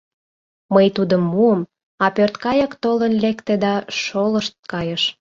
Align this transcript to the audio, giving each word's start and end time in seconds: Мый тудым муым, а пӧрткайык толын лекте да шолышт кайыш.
Мый 0.73 0.87
тудым 0.95 1.21
муым, 1.31 1.61
а 2.03 2.05
пӧрткайык 2.15 2.71
толын 2.83 3.13
лекте 3.23 3.53
да 3.63 3.73
шолышт 4.01 4.55
кайыш. 4.71 5.03